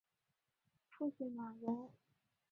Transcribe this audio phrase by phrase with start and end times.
[0.89, 1.91] 父亲马荣。